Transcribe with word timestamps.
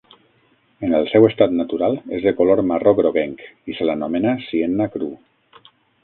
En 0.85 0.93
el 0.99 1.03
seu 1.09 1.25
estat 1.25 1.51
natural, 1.57 1.97
es 2.19 2.23
de 2.23 2.33
color 2.39 2.61
marró 2.71 2.93
groguenc 2.99 3.43
i 3.73 3.75
se 3.81 3.89
l'anomena 3.89 4.33
"sienna 4.47 4.89
cru". 4.97 5.11